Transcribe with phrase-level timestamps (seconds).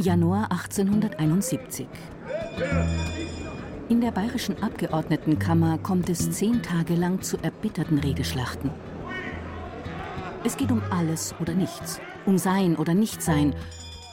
[0.00, 1.88] Januar 1871.
[3.88, 8.70] In der bayerischen Abgeordnetenkammer kommt es zehn Tage lang zu erbitterten Redeschlachten.
[10.44, 13.56] Es geht um alles oder nichts, um Sein oder Nichtsein.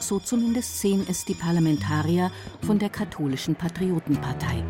[0.00, 2.32] So zumindest sehen es die Parlamentarier
[2.62, 4.64] von der katholischen Patriotenpartei.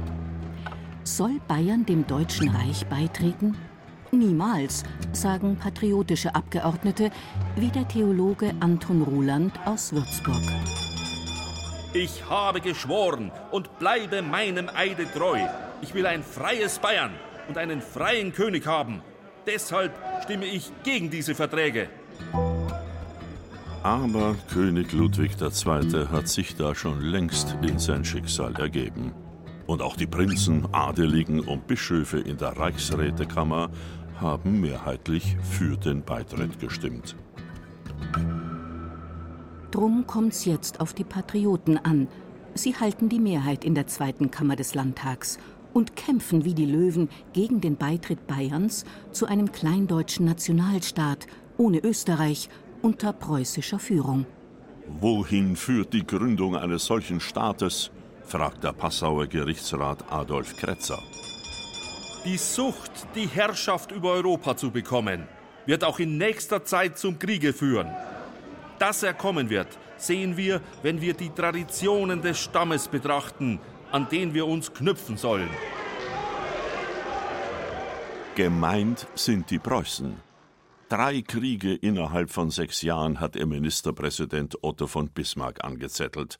[1.04, 3.56] Soll Bayern dem Deutschen Reich beitreten?
[4.12, 7.10] Niemals, sagen patriotische Abgeordnete
[7.56, 10.42] wie der Theologe Anton Ruland aus Würzburg.
[11.96, 15.40] Ich habe geschworen und bleibe meinem Eide treu.
[15.80, 17.12] Ich will ein freies Bayern
[17.48, 19.00] und einen freien König haben.
[19.46, 21.88] Deshalb stimme ich gegen diese Verträge.
[23.82, 26.06] Aber König Ludwig II.
[26.12, 29.14] hat sich da schon längst in sein Schicksal ergeben.
[29.66, 33.70] Und auch die Prinzen, Adeligen und Bischöfe in der Reichsrätekammer
[34.20, 37.16] haben mehrheitlich für den Beitritt gestimmt.
[39.76, 42.08] Drum kommt's jetzt auf die Patrioten an.
[42.54, 45.38] Sie halten die Mehrheit in der zweiten Kammer des Landtags
[45.74, 51.26] und kämpfen wie die Löwen gegen den Beitritt Bayerns zu einem kleindeutschen Nationalstaat
[51.58, 52.48] ohne Österreich
[52.80, 54.24] unter preußischer Führung.
[54.98, 57.90] Wohin führt die Gründung eines solchen Staates?
[58.24, 61.02] fragt der Passauer Gerichtsrat Adolf Kretzer.
[62.24, 65.28] Die Sucht, die Herrschaft über Europa zu bekommen,
[65.66, 67.88] wird auch in nächster Zeit zum Kriege führen.
[68.78, 73.58] Dass er kommen wird, sehen wir, wenn wir die Traditionen des Stammes betrachten,
[73.90, 75.50] an den wir uns knüpfen sollen.
[78.34, 80.20] Gemeint sind die Preußen.
[80.88, 86.38] Drei Kriege innerhalb von sechs Jahren hat ihr Ministerpräsident Otto von Bismarck angezettelt.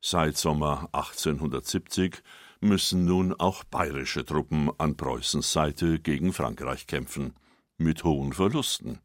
[0.00, 2.22] Seit Sommer 1870
[2.60, 7.34] müssen nun auch bayerische Truppen an Preußens Seite gegen Frankreich kämpfen,
[7.76, 9.00] mit hohen Verlusten.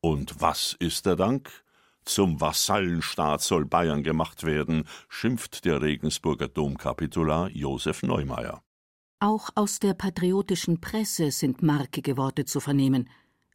[0.00, 1.50] Und was ist der Dank?
[2.08, 8.62] Zum Vasallenstaat soll Bayern gemacht werden, schimpft der Regensburger Domkapitular Josef Neumeier.
[9.20, 13.10] Auch aus der patriotischen Presse sind markige Worte zu vernehmen.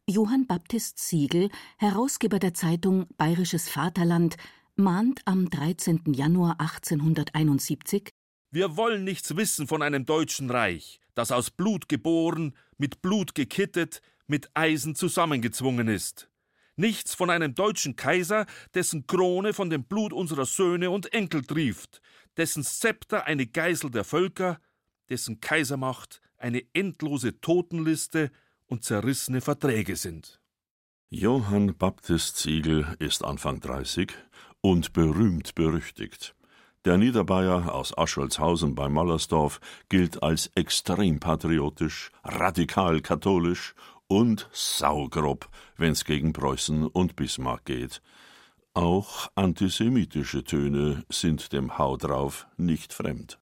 [0.08, 1.48] Johann Baptist Siegel,
[1.78, 4.36] Herausgeber der Zeitung Bayerisches Vaterland,
[4.76, 6.12] mahnt am 13.
[6.14, 8.10] Januar 1871
[8.52, 14.00] Wir wollen nichts wissen von einem deutschen Reich, das aus Blut geboren, mit Blut gekittet,
[14.28, 16.30] mit Eisen zusammengezwungen ist
[16.76, 22.00] nichts von einem deutschen Kaiser, dessen Krone von dem Blut unserer Söhne und Enkel trieft,
[22.36, 24.60] dessen Zepter eine Geisel der Völker,
[25.08, 28.30] dessen Kaisermacht eine endlose Totenliste
[28.66, 30.40] und zerrissene Verträge sind.
[31.10, 34.12] Johann Baptist Ziegel ist Anfang 30
[34.60, 36.34] und berühmt berüchtigt.
[36.84, 39.58] Der Niederbayer aus Ascholzhausen bei Mallersdorf
[39.88, 43.74] gilt als extrem patriotisch, radikal katholisch
[44.14, 48.00] und saugrob, wenn's gegen Preußen und Bismarck geht.
[48.72, 53.40] Auch antisemitische Töne sind dem Hau drauf nicht fremd.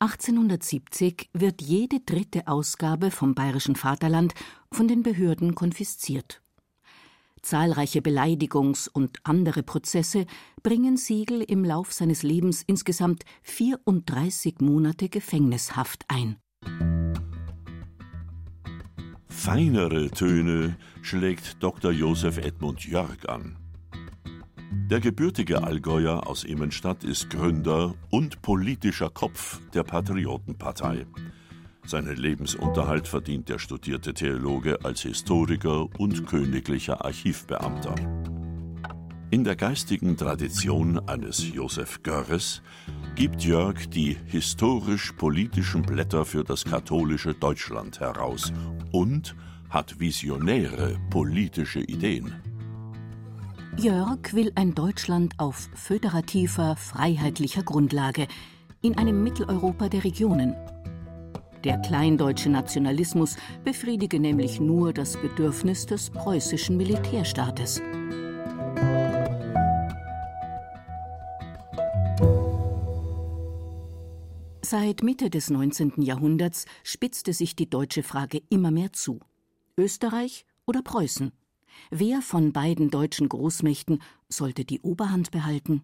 [0.00, 4.34] 1870 wird jede dritte Ausgabe vom Bayerischen Vaterland
[4.70, 6.42] von den Behörden konfisziert.
[7.40, 10.26] Zahlreiche Beleidigungs- und andere Prozesse
[10.62, 16.36] bringen Siegel im Lauf seines Lebens insgesamt 34 Monate Gefängnishaft ein.
[19.42, 21.92] Feinere Töne schlägt Dr.
[21.92, 23.56] Josef Edmund Jörg an.
[24.90, 31.06] Der gebürtige Allgäuer aus Immenstadt ist Gründer und politischer Kopf der Patriotenpartei.
[31.86, 38.19] Seinen Lebensunterhalt verdient der studierte Theologe als Historiker und königlicher Archivbeamter.
[39.32, 42.62] In der geistigen Tradition eines Josef Görres
[43.14, 48.52] gibt Jörg die historisch-politischen Blätter für das katholische Deutschland heraus
[48.90, 49.36] und
[49.68, 52.34] hat visionäre politische Ideen.
[53.76, 58.26] Jörg will ein Deutschland auf föderativer, freiheitlicher Grundlage,
[58.82, 60.56] in einem Mitteleuropa der Regionen.
[61.62, 67.80] Der kleindeutsche Nationalismus befriedige nämlich nur das Bedürfnis des preußischen Militärstaates.
[74.82, 76.00] Seit Mitte des 19.
[76.00, 79.20] Jahrhunderts spitzte sich die deutsche Frage immer mehr zu.
[79.76, 81.32] Österreich oder Preußen?
[81.90, 84.00] Wer von beiden deutschen Großmächten
[84.30, 85.82] sollte die Oberhand behalten?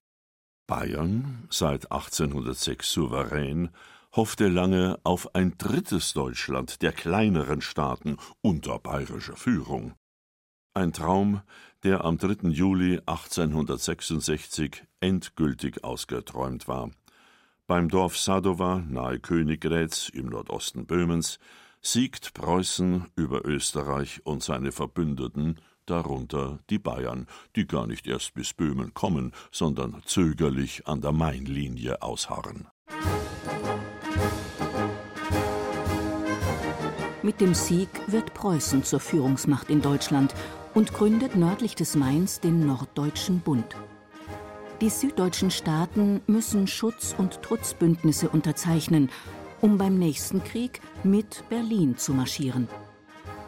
[0.66, 3.68] Bayern, seit 1806 souverän,
[4.12, 9.92] hoffte lange auf ein drittes Deutschland der kleineren Staaten unter bayerischer Führung.
[10.72, 11.42] Ein Traum,
[11.82, 12.48] der am 3.
[12.48, 16.90] Juli 1866 endgültig ausgeträumt war.
[17.68, 21.40] Beim Dorf Sadowa nahe Königgrätz im Nordosten Böhmens
[21.80, 27.26] siegt Preußen über Österreich und seine Verbündeten darunter die Bayern,
[27.56, 32.68] die gar nicht erst bis Böhmen kommen, sondern zögerlich an der Mainlinie ausharren.
[37.24, 40.34] Mit dem Sieg wird Preußen zur Führungsmacht in Deutschland
[40.74, 43.74] und gründet nördlich des Mains den Norddeutschen Bund.
[44.82, 49.10] Die süddeutschen Staaten müssen Schutz- und Trutzbündnisse unterzeichnen,
[49.62, 52.68] um beim nächsten Krieg mit Berlin zu marschieren.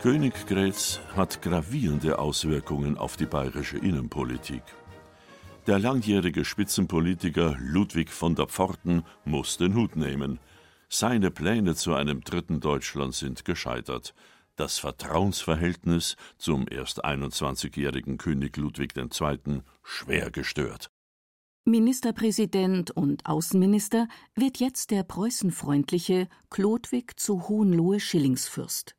[0.01, 4.63] Königgrätz hat gravierende Auswirkungen auf die bayerische Innenpolitik.
[5.67, 10.41] Der langjährige Spitzenpolitiker Ludwig von der Pforten muss den Hut nehmen.
[10.89, 14.15] Seine Pläne zu einem dritten Deutschland sind gescheitert.
[14.57, 19.61] Das Vertrauensverhältnis zum erst 21-jährigen König Ludwig II.
[19.83, 20.91] schwer gestört.
[21.69, 28.94] Ministerpräsident und Außenminister wird jetzt der preußenfreundliche Chlodwig zu Hohenlohe-Schillingsfürst.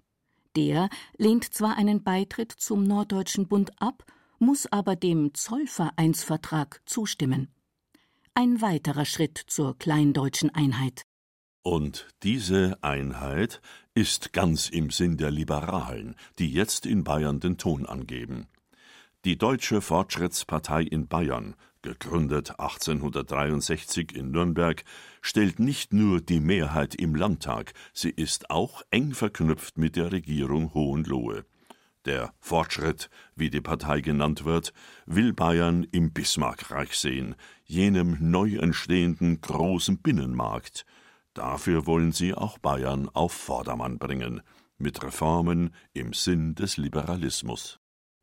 [0.56, 4.06] Der lehnt zwar einen Beitritt zum Norddeutschen Bund ab,
[4.39, 7.50] muss aber dem Zollvereinsvertrag zustimmen.
[8.33, 11.04] Ein weiterer Schritt zur kleindeutschen Einheit.
[11.62, 13.62] Und diese Einheit
[13.94, 18.48] ist ganz im Sinn der Liberalen, die jetzt in Bayern den Ton angeben.
[19.25, 24.83] Die Deutsche Fortschrittspartei in Bayern, gegründet 1863 in Nürnberg,
[25.21, 30.74] stellt nicht nur die Mehrheit im Landtag, sie ist auch eng verknüpft mit der Regierung
[30.74, 31.45] Hohenlohe.
[32.06, 34.74] Der Fortschritt, wie die Partei genannt wird,
[35.06, 40.86] will Bayern im Bismarckreich sehen, jenem neu entstehenden großen Binnenmarkt,
[41.33, 44.42] Dafür wollen sie auch Bayern auf Vordermann bringen,
[44.77, 47.80] mit Reformen im Sinn des Liberalismus.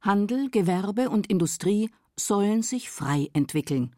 [0.06, 3.94] Handel, Gewerbe und Industrie sollen sich frei entwickeln.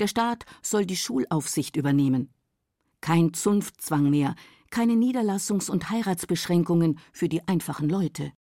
[0.00, 2.32] Der Staat soll die Schulaufsicht übernehmen.
[3.00, 4.34] Kein Zunftzwang mehr,
[4.70, 8.32] keine Niederlassungs- und Heiratsbeschränkungen für die einfachen Leute.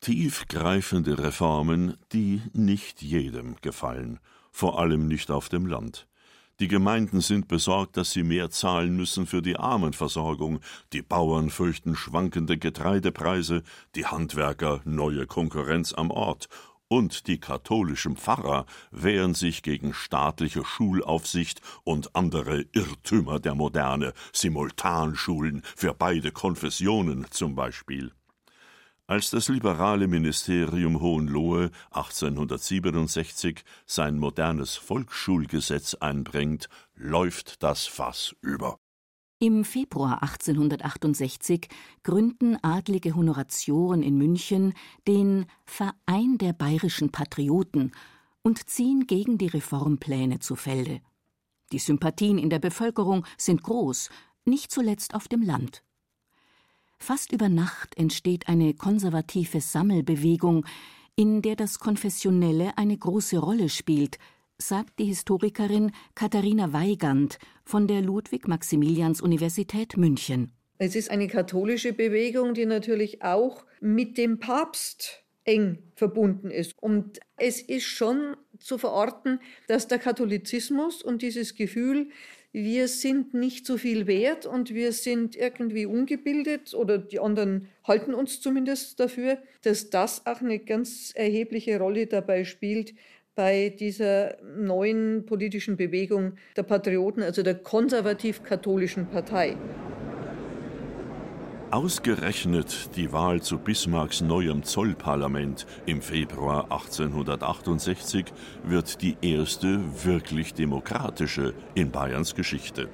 [0.00, 4.18] Tiefgreifende Reformen, die nicht jedem gefallen,
[4.50, 6.06] vor allem nicht auf dem Land.
[6.58, 10.60] Die Gemeinden sind besorgt, dass sie mehr zahlen müssen für die Armenversorgung,
[10.94, 13.62] die Bauern fürchten schwankende Getreidepreise,
[13.94, 16.48] die Handwerker neue Konkurrenz am Ort,
[16.88, 25.62] und die katholischen Pfarrer wehren sich gegen staatliche Schulaufsicht und andere Irrtümer der Moderne, Simultanschulen
[25.74, 28.12] für beide Konfessionen zum Beispiel.
[29.08, 38.80] Als das liberale Ministerium Hohenlohe 1867 sein modernes Volksschulgesetz einbringt, läuft das Fass über.
[39.38, 41.68] Im Februar 1868
[42.02, 44.74] gründen adlige Honoratioren in München
[45.06, 47.92] den Verein der bayerischen Patrioten
[48.42, 51.00] und ziehen gegen die Reformpläne zu Felde.
[51.70, 54.10] Die Sympathien in der Bevölkerung sind groß,
[54.44, 55.84] nicht zuletzt auf dem Land.
[56.98, 60.66] Fast über Nacht entsteht eine konservative Sammelbewegung,
[61.14, 64.18] in der das Konfessionelle eine große Rolle spielt,
[64.58, 70.52] sagt die Historikerin Katharina Weigand von der Ludwig-Maximilians-Universität München.
[70.78, 76.74] Es ist eine katholische Bewegung, die natürlich auch mit dem Papst eng verbunden ist.
[76.80, 82.08] Und es ist schon zu verorten, dass der Katholizismus und dieses Gefühl,
[82.52, 88.14] wir sind nicht so viel wert und wir sind irgendwie ungebildet oder die anderen halten
[88.14, 92.94] uns zumindest dafür, dass das auch eine ganz erhebliche Rolle dabei spielt
[93.34, 99.56] bei dieser neuen politischen Bewegung der Patrioten, also der konservativ-katholischen Partei.
[101.76, 108.32] Ausgerechnet die Wahl zu Bismarcks neuem Zollparlament im Februar 1868
[108.64, 112.88] wird die erste wirklich demokratische in Bayerns Geschichte.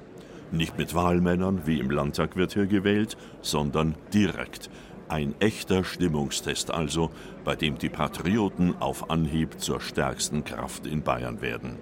[0.50, 4.68] Nicht mit Wahlmännern wie im Landtag wird hier gewählt, sondern direkt.
[5.08, 7.12] Ein echter Stimmungstest also,
[7.44, 11.76] bei dem die Patrioten auf Anhieb zur stärksten Kraft in Bayern werden.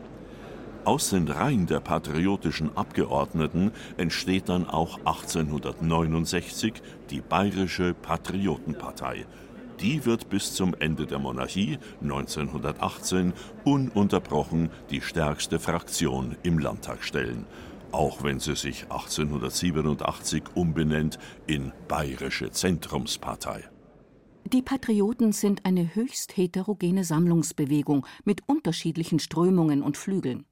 [0.85, 6.73] Aus den Reihen der patriotischen Abgeordneten entsteht dann auch 1869
[7.11, 9.27] die Bayerische Patriotenpartei.
[9.81, 13.35] Die wird bis zum Ende der Monarchie 1918
[13.65, 17.45] ununterbrochen die stärkste Fraktion im Landtag stellen,
[17.93, 23.65] auch wenn sie sich 1887 umbenennt in Bayerische Zentrumspartei.
[24.47, 30.47] Die Patrioten sind eine höchst heterogene Sammlungsbewegung mit unterschiedlichen Strömungen und Flügeln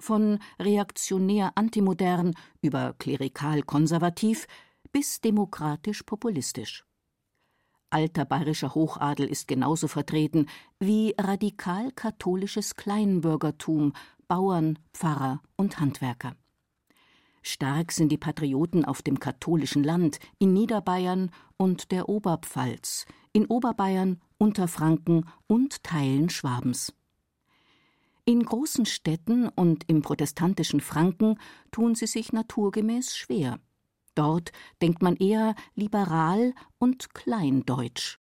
[0.00, 4.46] von reaktionär antimodern über klerikal konservativ
[4.92, 6.84] bis demokratisch populistisch.
[7.90, 10.46] Alter bayerischer Hochadel ist genauso vertreten
[10.78, 13.92] wie radikal katholisches Kleinbürgertum,
[14.28, 16.36] Bauern, Pfarrer und Handwerker.
[17.42, 24.20] Stark sind die Patrioten auf dem katholischen Land, in Niederbayern und der Oberpfalz, in Oberbayern
[24.38, 26.92] Unterfranken und Teilen Schwabens.
[28.30, 31.36] In großen Städten und im protestantischen Franken
[31.72, 33.58] tun sie sich naturgemäß schwer.
[34.14, 38.18] Dort denkt man eher liberal und kleindeutsch.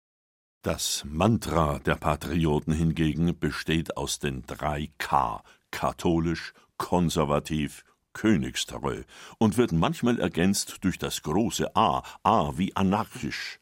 [0.63, 9.03] Das Mantra der Patrioten hingegen besteht aus den drei K katholisch, konservativ, königstreu
[9.37, 13.58] und wird manchmal ergänzt durch das große A, A wie anarchisch.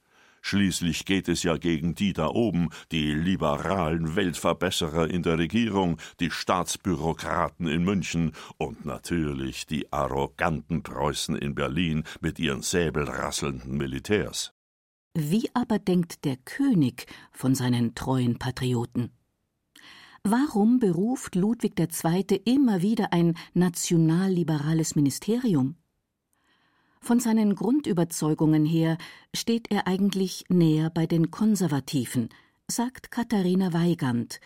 [0.48, 6.32] Schließlich geht es ja gegen die da oben, die liberalen Weltverbesserer in der Regierung, die
[6.32, 14.54] Staatsbürokraten in München und natürlich die arroganten Preußen in Berlin mit ihren säbelrasselnden Militärs.
[15.14, 19.12] Wie aber denkt der König von seinen treuen Patrioten?
[20.24, 22.42] Warum beruft Ludwig II.
[22.46, 25.76] immer wieder ein nationalliberales Ministerium?
[27.08, 28.98] Von seinen Grundüberzeugungen her
[29.34, 32.28] steht er eigentlich näher bei den Konservativen,
[32.68, 34.42] sagt Katharina Weigand.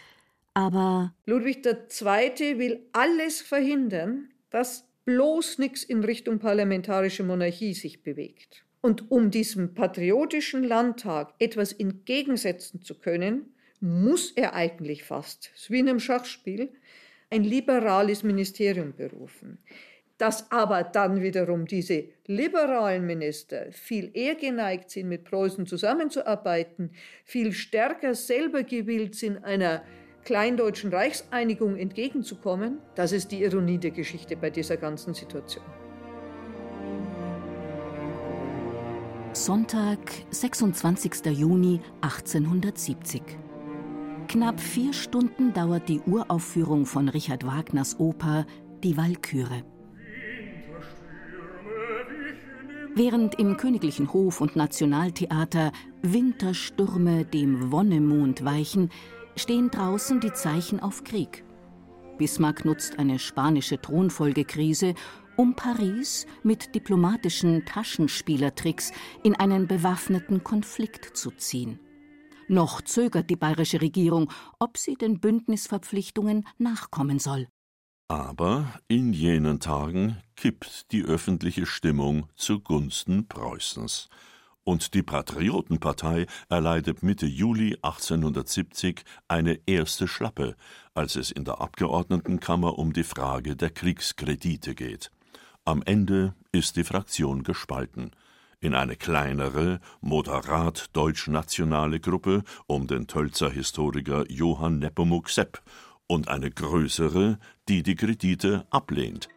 [0.54, 2.60] Aber Ludwig II.
[2.60, 8.64] will alles verhindern, dass bloß nichts in Richtung parlamentarische Monarchie sich bewegt.
[8.82, 15.90] Und um diesem patriotischen Landtag etwas entgegensetzen zu können, muss er eigentlich fast, wie in
[15.90, 16.72] einem Schachspiel,
[17.32, 19.58] ein liberales Ministerium berufen.
[20.22, 26.92] Dass aber dann wiederum diese liberalen Minister viel eher geneigt sind, mit Preußen zusammenzuarbeiten,
[27.26, 29.82] viel stärker selber gewillt sind, einer
[30.24, 35.66] kleindeutschen Reichseinigung entgegenzukommen, das ist die Ironie der Geschichte bei dieser ganzen Situation.
[39.34, 39.98] Sonntag,
[40.30, 41.26] 26.
[41.32, 43.24] Juni 1870.
[44.28, 48.46] Knapp vier Stunden dauert die Uraufführung von Richard Wagners Oper
[48.84, 49.64] Die Walküre.
[52.94, 55.72] Während im Königlichen Hof und Nationaltheater
[56.02, 58.90] Winterstürme dem Wonnemond weichen,
[59.38, 61.46] stehen draußen die Zeichen auf Krieg.
[62.18, 64.94] Bismarck nutzt eine spanische Thronfolgekrise,
[65.38, 68.92] um Paris mit diplomatischen Taschenspielertricks
[69.24, 71.80] in einen bewaffneten Konflikt zu ziehen.
[72.50, 74.30] Noch zögert die bayerische Regierung,
[74.60, 77.48] ob sie den Bündnisverpflichtungen nachkommen soll.
[78.12, 84.10] Aber in jenen Tagen kippt die öffentliche Stimmung zugunsten Preußens.
[84.66, 90.58] Und die Patriotenpartei erleidet Mitte Juli 1870 eine erste Schlappe,
[90.94, 95.10] als es in der Abgeordnetenkammer um die Frage der Kriegskredite geht.
[95.64, 98.12] Am Ende ist die Fraktion gespalten
[98.60, 105.64] in eine kleinere, moderat deutsch-nationale Gruppe um den Tölzer Historiker Johann Nepomuk Sepp
[106.12, 107.40] und eine größere,
[107.72, 109.30] die die Kredite ablehnt.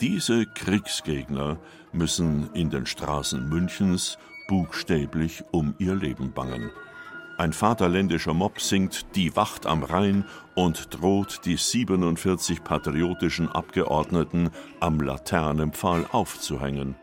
[0.00, 1.60] Diese Kriegsgegner
[1.92, 4.18] müssen in den Straßen Münchens
[4.48, 6.72] buchstäblich um ihr Leben bangen.
[7.36, 10.24] Ein vaterländischer Mob singt Die Wacht am Rhein
[10.56, 16.96] und droht die 47 patriotischen Abgeordneten am Laternenpfahl aufzuhängen.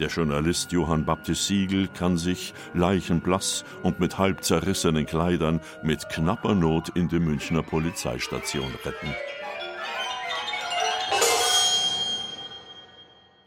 [0.00, 6.54] Der Journalist Johann Baptist Siegel kann sich, leichenblass und mit halb zerrissenen Kleidern, mit knapper
[6.54, 9.14] Not in die Münchner Polizeistation retten.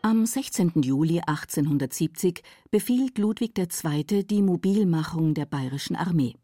[0.01, 0.83] Am 16.
[0.83, 4.23] Juli 1870 befiehlt Ludwig II.
[4.23, 6.35] die Mobilmachung der bayerischen Armee.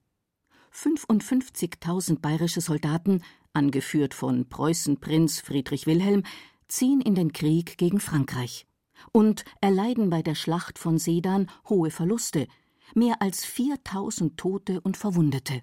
[0.74, 3.22] 55.000 bayerische Soldaten,
[3.54, 6.24] angeführt von Preußenprinz Friedrich Wilhelm,
[6.68, 8.66] ziehen in den Krieg gegen Frankreich
[9.12, 12.48] und erleiden bei der Schlacht von Sedan hohe Verluste,
[12.96, 15.62] mehr als 4000 Tote und Verwundete.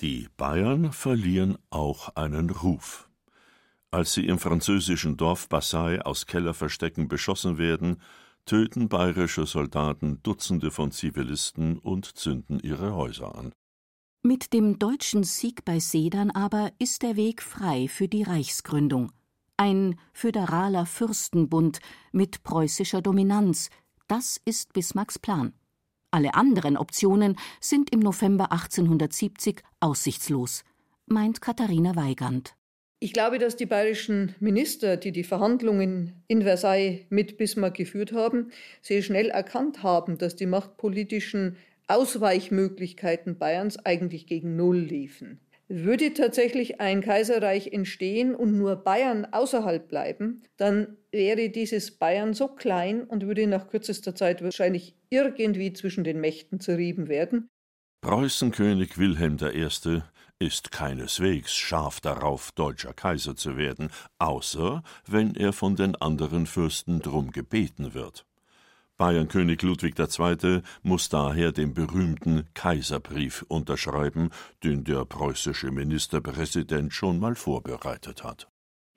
[0.00, 3.08] Die Bayern verlieren auch einen Ruf.
[3.90, 8.00] Als sie im französischen Dorf Bassai aus Kellerverstecken beschossen werden,
[8.46, 13.52] töten bayerische Soldaten Dutzende von Zivilisten und zünden ihre Häuser an.
[14.24, 19.12] Mit dem deutschen Sieg bei Sedan aber ist der Weg frei für die Reichsgründung
[19.62, 21.78] ein föderaler Fürstenbund
[22.10, 23.70] mit preußischer Dominanz,
[24.08, 25.52] das ist Bismarcks Plan.
[26.10, 30.64] Alle anderen Optionen sind im November 1870 aussichtslos,
[31.06, 32.56] meint Katharina Weigand.
[32.98, 38.50] Ich glaube, dass die bayerischen Minister, die die Verhandlungen in Versailles mit Bismarck geführt haben,
[38.80, 45.38] sehr schnell erkannt haben, dass die machtpolitischen Ausweichmöglichkeiten Bayerns eigentlich gegen Null liefen.
[45.68, 52.48] Würde tatsächlich ein Kaiserreich entstehen und nur Bayern außerhalb bleiben, dann wäre dieses Bayern so
[52.48, 57.48] klein und würde nach kürzester Zeit wahrscheinlich irgendwie zwischen den Mächten zerrieben werden.
[58.02, 60.02] Preußenkönig Wilhelm I.
[60.40, 67.00] ist keineswegs scharf darauf, deutscher Kaiser zu werden, außer wenn er von den anderen Fürsten
[67.00, 68.26] drum gebeten wird.
[68.98, 70.62] Bayernkönig Ludwig II.
[70.82, 74.30] muss daher den berühmten Kaiserbrief unterschreiben,
[74.62, 78.48] den der preußische Ministerpräsident schon mal vorbereitet hat.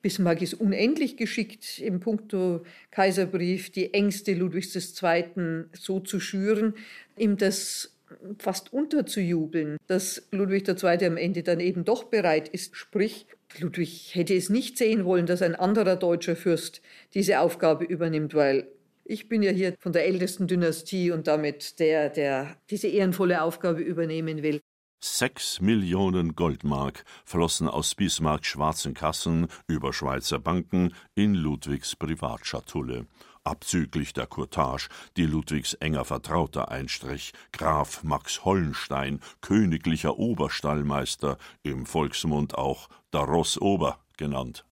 [0.01, 5.65] Bismarck ist unendlich geschickt im Punkto Kaiserbrief, die Ängste Ludwigs II.
[5.73, 6.75] so zu schüren,
[7.17, 7.95] ihm das
[8.37, 11.05] fast unterzujubeln, dass Ludwig II.
[11.05, 12.75] am Ende dann eben doch bereit ist.
[12.75, 13.25] Sprich,
[13.59, 16.81] Ludwig hätte es nicht sehen wollen, dass ein anderer deutscher Fürst
[17.13, 18.67] diese Aufgabe übernimmt, weil
[19.05, 23.81] ich bin ja hier von der ältesten Dynastie und damit der, der diese ehrenvolle Aufgabe
[23.81, 24.61] übernehmen will.
[24.99, 33.05] Sechs Millionen Goldmark flossen aus Bismarcks schwarzen Kassen über Schweizer Banken in Ludwigs Privatschatulle.
[33.43, 42.55] Abzüglich der Courtage, die Ludwigs enger Vertrauter einstrich, Graf Max Hollenstein, königlicher Oberstallmeister, im Volksmund
[42.55, 44.65] auch der Rossober genannt.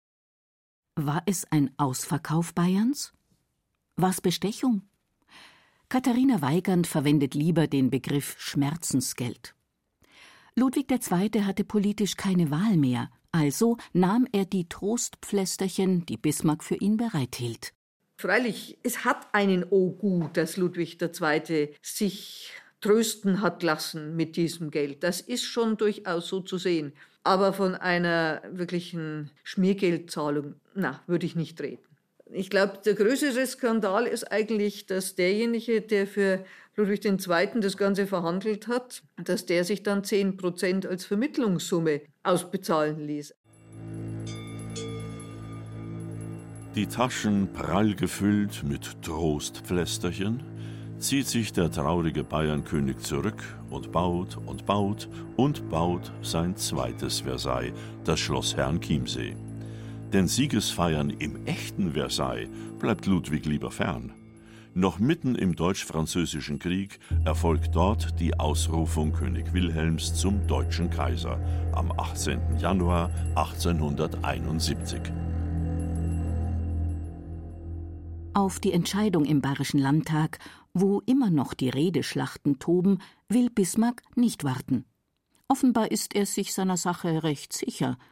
[0.96, 3.14] War es ein Ausverkauf Bayerns?
[3.96, 4.82] Was Bestechung?
[5.88, 9.54] Katharina Weigand verwendet lieber den Begriff Schmerzensgeld.
[10.56, 11.44] Ludwig II.
[11.44, 17.74] hatte politisch keine Wahl mehr, also nahm er die Trostpflästerchen, die Bismarck für ihn bereithielt.
[18.18, 21.76] Freilich, es hat einen O gut, dass Ludwig II.
[21.84, 25.04] sich trösten hat lassen mit diesem Geld.
[25.04, 26.94] Das ist schon durchaus so zu sehen.
[27.24, 31.93] Aber von einer wirklichen Schmiergeldzahlung, na, würde ich nicht reden.
[32.32, 36.44] Ich glaube, der größere Skandal ist eigentlich, dass derjenige, der für
[36.76, 37.60] Ludwig II.
[37.60, 43.36] das Ganze verhandelt hat, dass der sich dann 10 Prozent als Vermittlungssumme ausbezahlen ließ.
[46.76, 50.42] Die Taschen prall gefüllt mit Trostpflästerchen,
[50.98, 57.74] zieht sich der traurige Bayernkönig zurück und baut und baut und baut sein zweites Versailles,
[58.06, 59.36] das Schloss Herrn Chiemsee.
[60.14, 64.14] Denn Siegesfeiern im echten Versailles bleibt Ludwig lieber fern.
[64.76, 71.40] Noch mitten im Deutsch-Französischen Krieg erfolgt dort die Ausrufung König Wilhelms zum deutschen Kaiser
[71.74, 72.60] am 18.
[72.60, 75.02] Januar 1871.
[78.36, 80.38] Auf die Entscheidung im Bayerischen Landtag,
[80.76, 83.00] wo immer noch die Redeschlachten toben,
[83.30, 84.86] will Bismarck nicht warten.
[85.48, 87.98] Offenbar ist er sich seiner Sache recht sicher–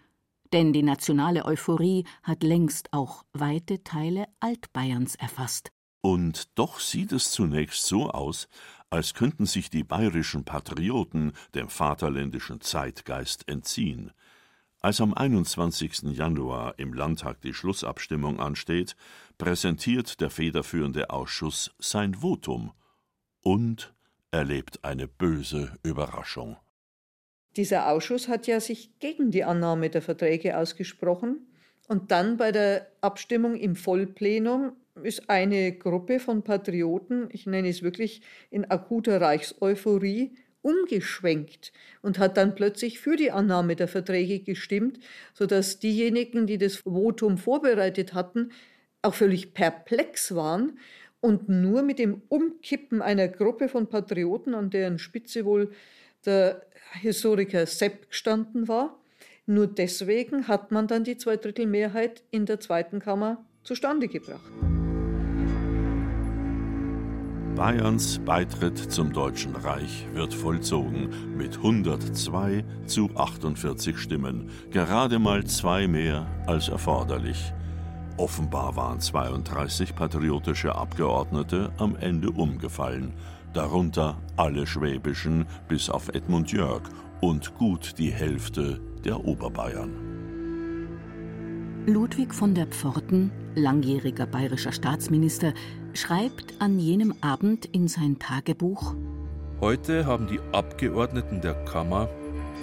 [0.53, 5.71] denn die nationale Euphorie hat längst auch weite Teile Altbayerns erfasst.
[6.01, 8.47] Und doch sieht es zunächst so aus,
[8.89, 14.11] als könnten sich die bayerischen Patrioten dem vaterländischen Zeitgeist entziehen.
[14.81, 16.17] Als am 21.
[16.17, 18.95] Januar im Landtag die Schlussabstimmung ansteht,
[19.37, 22.73] präsentiert der federführende Ausschuss sein Votum
[23.41, 23.93] und
[24.31, 26.57] erlebt eine böse Überraschung.
[27.57, 31.47] Dieser Ausschuss hat ja sich gegen die Annahme der Verträge ausgesprochen.
[31.87, 37.81] Und dann bei der Abstimmung im Vollplenum ist eine Gruppe von Patrioten, ich nenne es
[37.81, 44.99] wirklich in akuter Reichseuphorie, umgeschwenkt und hat dann plötzlich für die Annahme der Verträge gestimmt,
[45.33, 48.51] sodass diejenigen, die das Votum vorbereitet hatten,
[49.01, 50.77] auch völlig perplex waren
[51.19, 55.71] und nur mit dem Umkippen einer Gruppe von Patrioten, an deren Spitze wohl
[56.25, 56.61] der
[56.99, 58.97] Historiker Sepp gestanden war.
[59.45, 64.41] Nur deswegen hat man dann die Zweidrittelmehrheit in der zweiten Kammer zustande gebracht.
[67.55, 75.87] Bayerns Beitritt zum Deutschen Reich wird vollzogen mit 102 zu 48 Stimmen, gerade mal zwei
[75.87, 77.53] mehr als erforderlich.
[78.17, 83.13] Offenbar waren 32 patriotische Abgeordnete am Ende umgefallen
[83.53, 86.83] darunter alle schwäbischen bis auf Edmund Jörg
[87.21, 89.91] und gut die Hälfte der Oberbayern.
[91.85, 95.53] Ludwig von der Pforten, langjähriger bayerischer Staatsminister,
[95.93, 98.95] schreibt an jenem Abend in sein Tagebuch
[99.59, 102.09] Heute haben die Abgeordneten der Kammer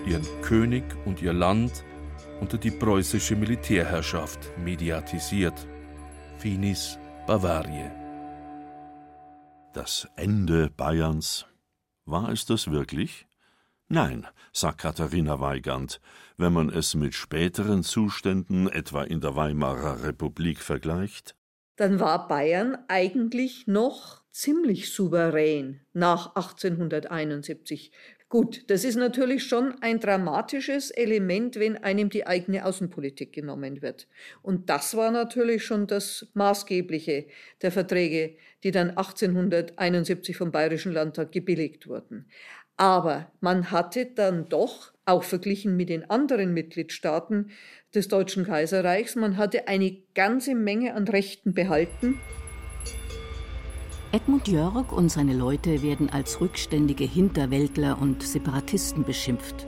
[0.07, 1.85] ihren König und ihr Land
[2.40, 5.66] unter die preußische Militärherrschaft mediatisiert.
[6.38, 7.97] Finis Bavaria.
[9.74, 11.46] Das Ende Bayerns.
[12.07, 13.26] War es das wirklich?
[13.88, 16.00] Nein, sagt Katharina Weigand,
[16.38, 21.37] wenn man es mit späteren Zuständen, etwa in der Weimarer Republik, vergleicht.
[21.76, 27.92] Dann war Bayern eigentlich noch ziemlich souverän nach 1871.
[28.31, 34.07] Gut, das ist natürlich schon ein dramatisches Element, wenn einem die eigene Außenpolitik genommen wird.
[34.43, 37.27] Und das war natürlich schon das Maßgebliche
[37.62, 42.27] der Verträge, die dann 1871 vom Bayerischen Landtag gebilligt wurden.
[42.77, 47.51] Aber man hatte dann doch, auch verglichen mit den anderen Mitgliedstaaten
[47.95, 52.21] des Deutschen Kaiserreichs, man hatte eine ganze Menge an Rechten behalten.
[54.11, 59.66] Edmund Jörg und seine Leute werden als rückständige Hinterwäldler und Separatisten beschimpft.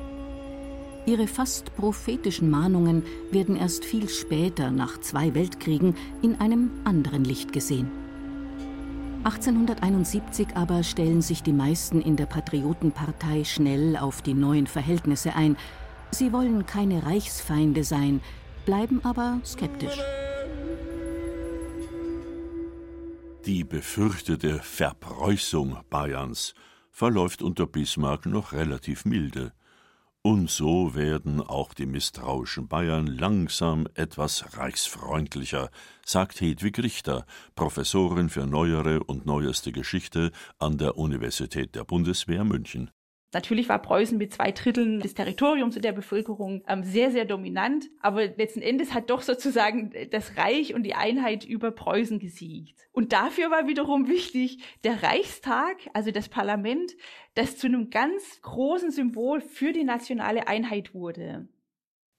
[1.05, 7.53] Ihre fast prophetischen Mahnungen werden erst viel später, nach zwei Weltkriegen, in einem anderen Licht
[7.53, 7.91] gesehen.
[9.25, 15.59] 1871 aber stellen sich die meisten in der Patriotenpartei schnell auf die neuen Verhältnisse ein.
[16.13, 18.23] Sie wollen keine Reichsfeinde sein,
[18.65, 19.99] bleiben aber skeptisch.
[23.47, 26.55] Die befürchtete Verpreußung Bayerns
[26.91, 29.55] verläuft unter Bismarck noch relativ milde.
[30.21, 35.71] Und so werden auch die misstrauischen Bayern langsam etwas reichsfreundlicher,
[36.05, 37.25] sagt Hedwig Richter,
[37.55, 42.91] Professorin für neuere und neueste Geschichte an der Universität der Bundeswehr München.
[43.33, 47.89] Natürlich war Preußen mit zwei Dritteln des Territoriums und der Bevölkerung ähm, sehr, sehr dominant.
[48.01, 52.89] Aber letzten Endes hat doch sozusagen das Reich und die Einheit über Preußen gesiegt.
[52.93, 56.93] Und dafür war wiederum wichtig der Reichstag, also das Parlament,
[57.35, 61.49] das zu einem ganz großen Symbol für die nationale Einheit wurde.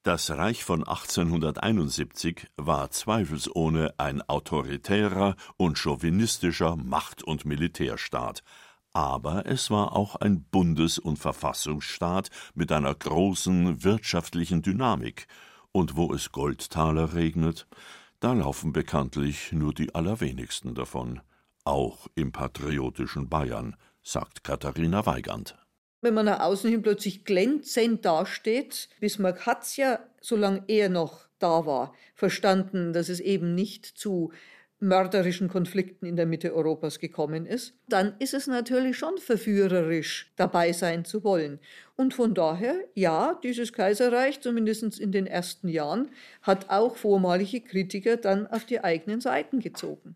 [0.04, 8.42] Das Reich von 1871 war zweifelsohne ein autoritärer und chauvinistischer Macht- und Militärstaat,
[8.94, 15.28] aber es war auch ein Bundes- und Verfassungsstaat mit einer großen wirtschaftlichen Dynamik,
[15.72, 17.68] und wo es Goldtaler regnet,
[18.20, 21.22] da laufen bekanntlich nur die allerwenigsten davon,
[21.64, 25.58] auch im patriotischen Bayern, sagt Katharina Weigand.
[26.02, 31.66] Wenn man nach außen hin plötzlich glänzend dasteht, Bismarck hat's ja, solange er noch da
[31.66, 34.32] war, verstanden, dass es eben nicht zu
[34.82, 40.74] mörderischen Konflikten in der Mitte Europas gekommen ist, dann ist es natürlich schon verführerisch, dabei
[40.74, 41.60] sein zu wollen.
[41.96, 46.10] Und von daher, ja, dieses Kaiserreich, zumindest in den ersten Jahren,
[46.42, 50.16] hat auch vormalige Kritiker dann auf die eigenen Seiten gezogen.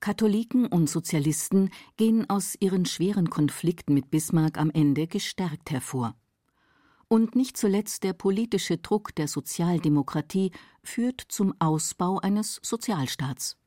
[0.00, 6.16] Katholiken und Sozialisten gehen aus ihren schweren Konflikten mit Bismarck am Ende gestärkt hervor.
[7.06, 10.50] Und nicht zuletzt der politische Druck der Sozialdemokratie
[10.82, 13.61] führt zum Ausbau eines Sozialstaats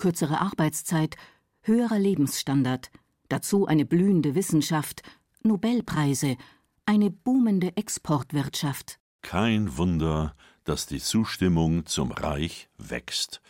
[0.00, 1.16] kürzere Arbeitszeit,
[1.60, 2.90] höherer Lebensstandard,
[3.28, 5.02] dazu eine blühende Wissenschaft,
[5.42, 6.38] Nobelpreise,
[6.86, 8.98] eine boomende Exportwirtschaft.
[9.20, 10.34] Kein Wunder,
[10.64, 13.42] dass die Zustimmung zum Reich wächst.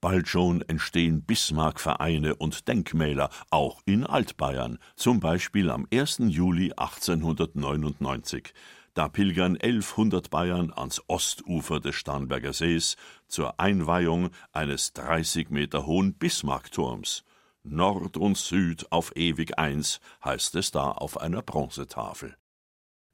[0.00, 6.18] Bald schon entstehen Bismarck-Vereine und Denkmäler, auch in Altbayern, zum Beispiel am 1.
[6.28, 8.54] Juli 1899.
[8.96, 12.96] Da pilgern 1100 Bayern ans Ostufer des Starnberger Sees
[13.28, 17.22] zur Einweihung eines 30 Meter hohen Bismarckturms.
[17.62, 22.36] Nord und Süd auf ewig eins, heißt es da auf einer Bronzetafel.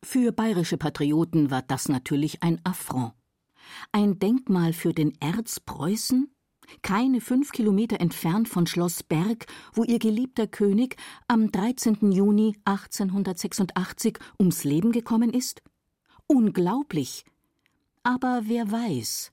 [0.05, 3.15] Für bayerische Patrioten war das natürlich ein Affront.
[3.91, 6.33] Ein Denkmal für den Erzpreußen?
[6.83, 10.95] Keine fünf Kilometer entfernt von Schloss Berg, wo ihr geliebter König
[11.27, 12.13] am 13.
[12.13, 15.61] Juni 1886 ums Leben gekommen ist?
[16.35, 17.27] Unglaublich.
[18.05, 19.31] Aber wer weiß,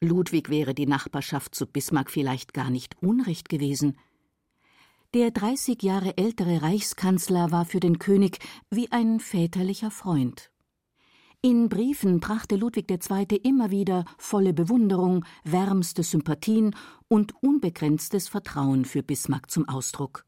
[0.00, 3.96] Ludwig wäre die Nachbarschaft zu Bismarck vielleicht gar nicht unrecht gewesen.
[5.14, 10.50] Der 30 Jahre ältere Reichskanzler war für den König wie ein väterlicher Freund.
[11.40, 13.36] In Briefen brachte Ludwig II.
[13.44, 16.74] immer wieder volle Bewunderung, wärmste Sympathien
[17.06, 20.24] und unbegrenztes Vertrauen für Bismarck zum Ausdruck.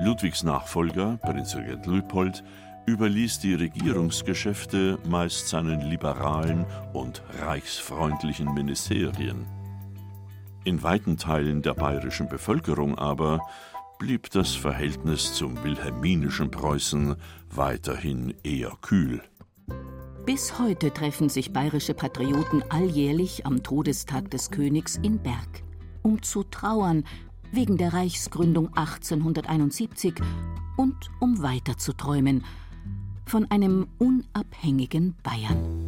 [0.00, 2.42] Ludwigs Nachfolger, Prinzregent Luitpold,
[2.86, 9.46] überließ die Regierungsgeschäfte meist seinen liberalen und reichsfreundlichen Ministerien.
[10.64, 13.40] In weiten Teilen der bayerischen Bevölkerung aber
[13.98, 17.16] blieb das Verhältnis zum wilhelminischen Preußen
[17.50, 19.22] weiterhin eher kühl.
[20.26, 25.62] Bis heute treffen sich bayerische Patrioten alljährlich am Todestag des Königs in Berg,
[26.02, 27.04] um zu trauern
[27.52, 30.14] wegen der Reichsgründung 1871
[30.76, 32.42] und um weiterzuträumen
[33.26, 35.83] von einem unabhängigen Bayern.